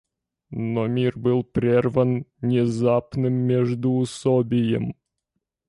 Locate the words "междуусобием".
3.35-4.95